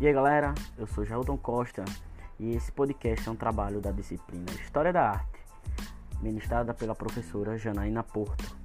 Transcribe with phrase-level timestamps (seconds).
[0.00, 1.84] E aí galera, eu sou Jailton Costa
[2.38, 5.40] e esse podcast é um trabalho da disciplina História da Arte,
[6.20, 8.56] ministrada pela professora Janaína Porto.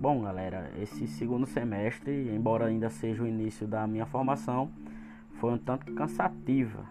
[0.00, 4.68] Bom galera, esse segundo semestre, embora ainda seja o início da minha formação,
[5.34, 6.84] foi um tanto cansativa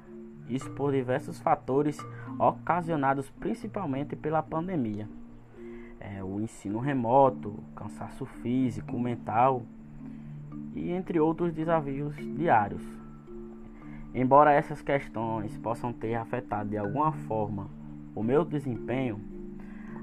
[0.49, 1.97] isso por diversos fatores
[2.39, 5.07] ocasionados principalmente pela pandemia.
[5.99, 9.63] É, o ensino remoto, cansaço físico, mental
[10.75, 12.83] e entre outros desafios diários.
[14.13, 17.67] Embora essas questões possam ter afetado de alguma forma
[18.15, 19.19] o meu desempenho,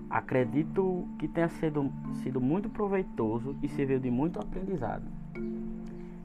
[0.08, 5.04] acredito que tenha sido, sido muito proveitoso e serviu de muito aprendizado.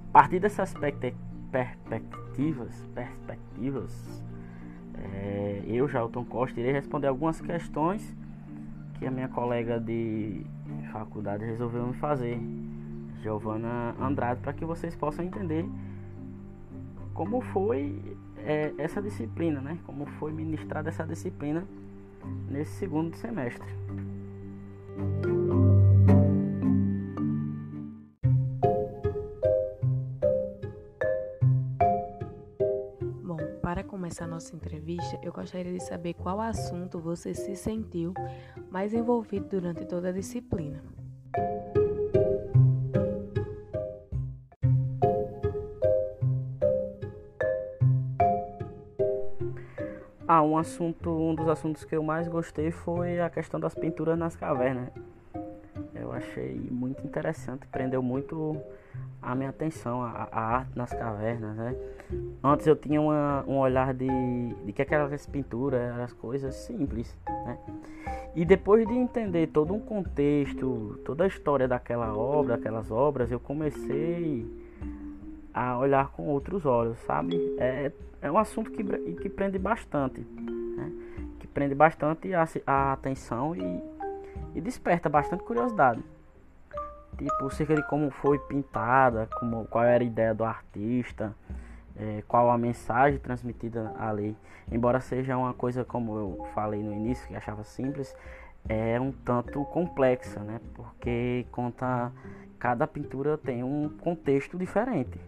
[0.10, 0.74] A partir dessas
[1.56, 4.24] perspectivas, perspectivas
[4.98, 8.14] é, eu, Jalton Costa, irei responder algumas questões
[9.00, 10.46] que a minha colega de
[10.92, 12.38] faculdade resolveu me fazer,
[13.22, 15.66] Giovana Andrade, para que vocês possam entender
[17.14, 18.02] como foi
[18.38, 19.78] é, essa disciplina, né?
[19.86, 21.66] Como foi ministrada essa disciplina
[22.50, 23.68] nesse segundo semestre.
[33.84, 38.14] Começar nossa entrevista, eu gostaria de saber qual assunto você se sentiu
[38.70, 40.82] mais envolvido durante toda a disciplina.
[50.28, 54.18] Ah, um assunto, um dos assuntos que eu mais gostei foi a questão das pinturas
[54.18, 54.90] nas cavernas.
[55.94, 58.60] Eu achei muito interessante, prendeu muito
[59.26, 61.76] a minha atenção, a, a, arte nas cavernas, né?
[62.44, 64.08] Antes eu tinha uma, um olhar de,
[64.64, 67.58] de que aquelas pinturas eram as coisas simples, né?
[68.36, 73.40] E depois de entender todo um contexto, toda a história daquela obra, daquelas obras, eu
[73.40, 74.46] comecei
[75.54, 77.56] a olhar com outros olhos, sabe?
[77.58, 77.92] É,
[78.22, 80.92] é um assunto que, que prende bastante, né?
[81.40, 83.84] Que prende bastante a, a atenção e,
[84.54, 86.04] e desperta bastante curiosidade
[87.16, 91.36] tipo cerca de como foi pintada, como, qual era a ideia do artista,
[91.96, 94.36] é, qual a mensagem transmitida ali.
[94.72, 98.16] Embora seja uma coisa como eu falei no início, que achava simples,
[98.68, 100.60] é um tanto complexa, né?
[100.74, 102.12] Porque conta
[102.58, 105.20] cada pintura tem um contexto diferente.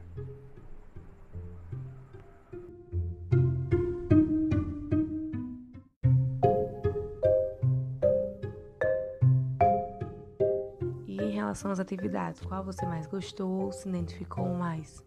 [11.57, 15.03] Relação às atividades, qual você mais gostou ou se identificou mais?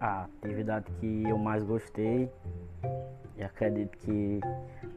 [0.00, 2.28] A atividade que eu mais gostei
[3.36, 4.40] e acredito que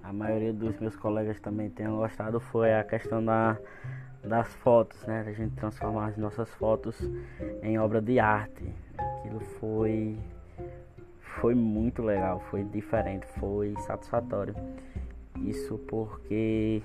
[0.01, 3.55] a maioria dos meus colegas também tenham gostado foi a questão da,
[4.23, 5.23] das fotos, né?
[5.27, 6.99] A gente transformar as nossas fotos
[7.61, 8.73] em obra de arte.
[8.97, 10.17] Aquilo foi
[11.39, 14.55] foi muito legal, foi diferente, foi satisfatório.
[15.45, 16.81] Isso porque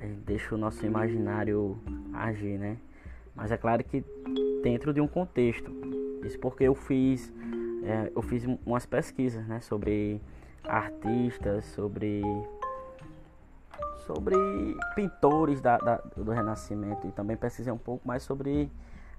[0.00, 1.78] a gente deixa o nosso imaginário
[2.12, 2.78] agir, né?
[3.34, 4.04] Mas é claro que
[4.62, 5.70] dentro de um contexto.
[6.24, 7.32] Isso porque eu fiz
[7.84, 10.20] é, eu fiz umas pesquisas, né, sobre
[10.64, 12.22] artistas, sobre
[14.06, 14.36] sobre
[14.94, 18.70] pintores da, da, do Renascimento e também pesquisei um pouco mais sobre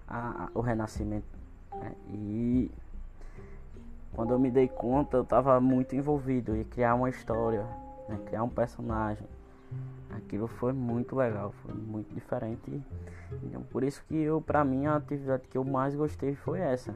[0.08, 1.28] a, a, o Renascimento.
[1.74, 1.92] Né?
[2.10, 2.72] E
[4.14, 7.66] quando eu me dei conta, eu estava muito envolvido em criar uma história,
[8.08, 8.20] né?
[8.26, 9.28] criar um personagem.
[10.12, 12.82] Aquilo foi muito legal, foi muito diferente.
[13.44, 16.94] Então, por isso que eu, para mim, a atividade que eu mais gostei foi essa,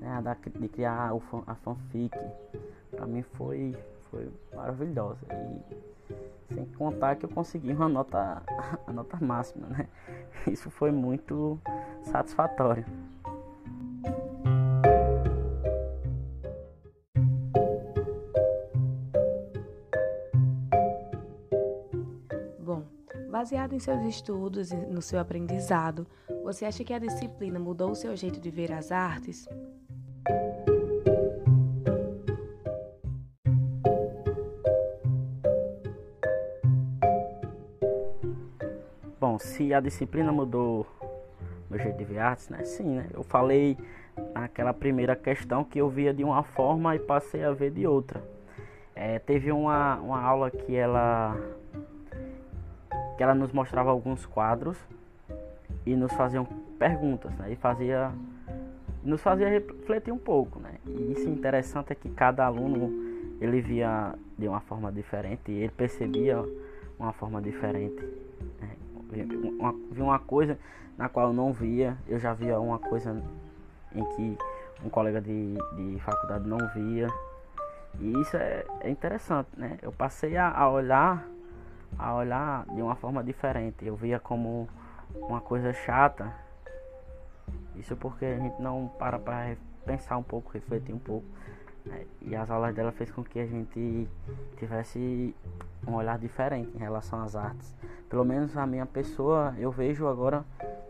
[0.00, 0.22] né?
[0.24, 1.12] A de criar
[1.46, 2.16] a fanfic.
[2.92, 3.76] Para mim foi,
[4.10, 5.18] foi maravilhosa.
[5.30, 8.42] E sem contar que eu consegui uma nota,
[8.86, 9.88] a nota máxima, né?
[10.46, 11.58] Isso foi muito
[12.02, 12.84] satisfatório.
[23.32, 26.06] Baseado em seus estudos e no seu aprendizado,
[26.44, 29.48] você acha que a disciplina mudou o seu jeito de ver as artes?
[39.18, 40.86] Bom, se a disciplina mudou
[41.70, 42.62] meu jeito de ver artes, né?
[42.64, 43.08] Sim, né?
[43.14, 43.78] Eu falei
[44.34, 48.22] naquela primeira questão que eu via de uma forma e passei a ver de outra.
[48.94, 51.34] É, teve uma, uma aula que ela
[53.22, 54.76] que ela nos mostrava alguns quadros
[55.86, 56.44] e nos faziam
[56.76, 57.52] perguntas, né?
[57.52, 58.10] E fazia
[59.04, 60.74] nos fazia refletir um pouco, né?
[60.84, 62.90] E isso interessante é que cada aluno
[63.40, 66.44] ele via de uma forma diferente, ele percebia
[66.98, 68.02] uma forma diferente.
[68.60, 68.76] Né?
[69.56, 70.58] Uma, via uma coisa
[70.98, 73.22] na qual eu não via, eu já via uma coisa
[73.94, 74.36] em que
[74.84, 77.06] um colega de, de faculdade não via.
[78.00, 79.78] E isso é, é interessante, né?
[79.80, 81.24] Eu passei a, a olhar
[81.98, 83.84] a olhar de uma forma diferente.
[83.84, 84.68] Eu via como
[85.14, 86.32] uma coisa chata.
[87.76, 91.26] Isso porque a gente não para para pensar um pouco, refletir um pouco.
[91.84, 92.06] Né?
[92.20, 94.08] E as aulas dela fez com que a gente
[94.56, 95.34] tivesse
[95.86, 97.74] um olhar diferente em relação às artes.
[98.08, 100.44] Pelo menos a minha pessoa eu vejo agora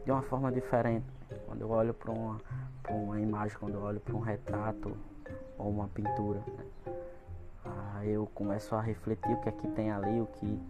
[0.04, 1.06] de uma forma diferente.
[1.46, 2.40] Quando eu olho para uma,
[2.90, 4.96] uma imagem, quando eu olho para um retrato
[5.58, 6.40] ou uma pintura.
[6.58, 6.64] Né?
[8.04, 10.60] Eu começo a refletir o que é que tem ali, o que,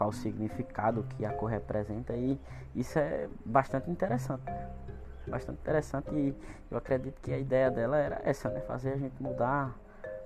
[0.00, 2.40] qual o significado que a cor representa e
[2.74, 4.50] isso é bastante interessante.
[5.26, 6.34] Bastante interessante e
[6.70, 8.60] eu acredito que a ideia dela era essa, né?
[8.62, 9.76] Fazer a gente mudar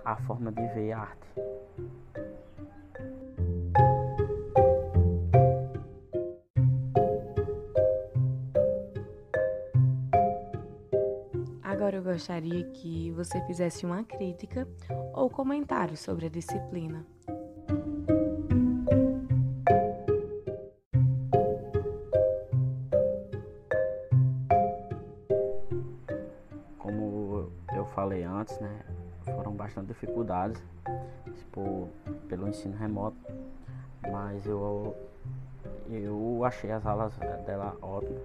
[0.04, 1.28] a forma de ver a arte.
[11.64, 14.68] Agora eu gostaria que você fizesse uma crítica
[15.12, 17.13] ou comentário sobre a disciplina.
[27.74, 28.80] Eu falei antes, né,
[29.24, 30.62] foram bastante dificuldades
[31.52, 31.88] por,
[32.28, 33.16] pelo ensino remoto,
[34.10, 34.94] mas eu
[35.90, 37.12] eu achei as aulas
[37.46, 38.22] dela ótimas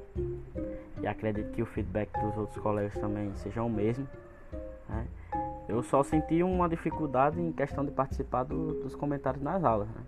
[1.02, 4.08] e acredito que o feedback dos outros colegas também seja o mesmo.
[4.88, 5.08] Né?
[5.68, 9.88] Eu só senti uma dificuldade em questão de participar do, dos comentários nas aulas.
[9.90, 10.02] Né?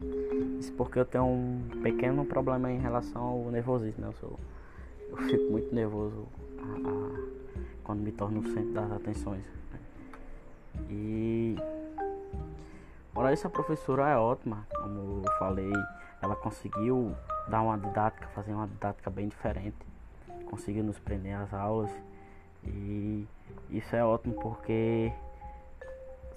[0.60, 4.02] Isso porque eu tenho um pequeno problema em relação ao nervosismo.
[4.02, 4.08] Né?
[4.08, 4.40] Eu, sou,
[5.10, 6.26] eu fico muito nervoso
[6.58, 7.41] a, a,
[7.84, 9.46] quando me torno o centro das atenções.
[9.72, 9.80] Né?
[10.90, 11.56] E
[13.14, 15.72] Ora, essa professora é ótima, como eu falei,
[16.22, 17.14] ela conseguiu
[17.50, 19.76] dar uma didática, fazer uma didática bem diferente,
[20.46, 21.92] conseguiu nos prender às aulas
[22.64, 23.28] e
[23.70, 25.12] isso é ótimo porque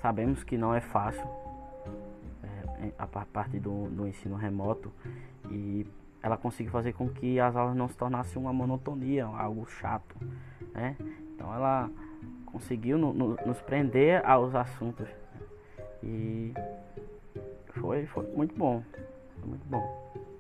[0.03, 1.25] sabemos que não é fácil
[2.83, 4.91] é, a partir do, do ensino remoto
[5.49, 5.87] e
[6.25, 10.17] ela conseguiu fazer com que as aulas não se tornassem uma monotonia, algo chato,
[10.73, 10.97] né?
[11.35, 11.91] Então ela
[12.47, 15.07] conseguiu no, no, nos prender aos assuntos
[16.03, 16.55] e
[17.75, 18.83] foi, foi muito bom.
[19.39, 19.81] Foi muito bom.
[19.81, 20.34] Bom,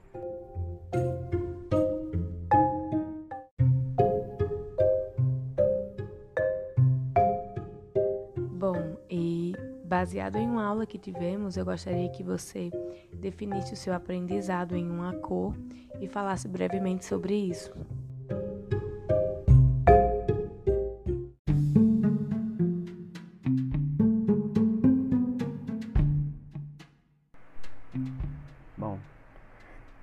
[9.95, 12.69] baseado em uma aula que tivemos, eu gostaria que você
[13.13, 15.55] definisse o seu aprendizado em uma cor
[16.01, 17.73] e falasse brevemente sobre isso.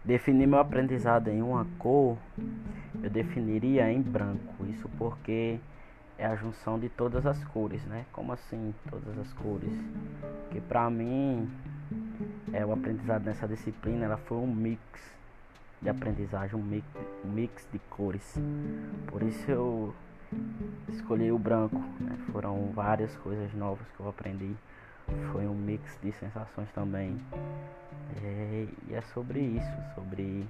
[0.06, 2.18] Definir meu aprendizado em uma cor,
[3.04, 4.66] eu definiria em branco.
[4.70, 5.60] Isso porque
[6.22, 8.06] é a junção de todas as cores, né?
[8.14, 9.74] Como assim todas as cores?
[10.52, 11.50] Que para mim
[12.54, 14.80] é o aprendizado nessa disciplina, ela foi um mix
[15.82, 16.86] de aprendizagem, um mix,
[17.26, 18.40] um mix de cores.
[19.08, 19.96] Por isso eu
[20.90, 22.16] escolhi o branco, né?
[22.32, 24.56] Foram várias coisas novas que eu aprendi.
[25.32, 27.20] Foi um mix de sensações também.
[28.24, 30.48] É, e é sobre isso, sobre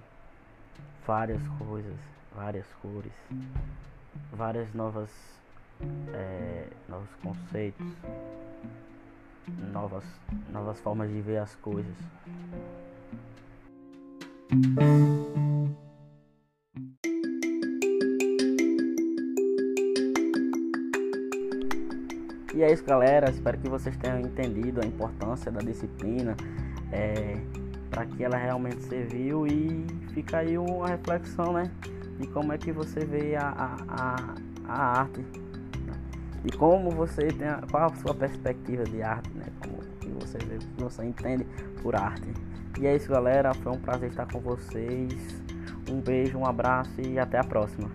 [1.07, 1.95] várias coisas,
[2.35, 3.13] várias cores,
[4.33, 5.09] várias novas,
[6.13, 7.87] é, novos conceitos,
[9.71, 10.03] novas,
[10.51, 11.95] novas formas de ver as coisas.
[22.53, 23.29] E é isso, galera.
[23.29, 26.35] Espero que vocês tenham entendido a importância da disciplina,
[26.91, 27.37] é,
[27.89, 31.71] para que ela realmente serviu e fica aí uma reflexão, né?
[32.19, 34.35] De como é que você vê a, a, a,
[34.67, 35.25] a arte?
[36.43, 39.45] E como você tem a, qual a sua perspectiva de arte, né?
[39.61, 41.45] Como que você vê, que você entende
[41.81, 42.33] por arte.
[42.79, 43.53] E é isso, galera.
[43.53, 45.13] Foi um prazer estar com vocês.
[45.89, 47.89] Um beijo, um abraço e até a próxima.